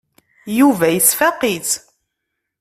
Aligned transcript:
Yuba 0.57 0.87
yesfaq-itt. 0.91 1.71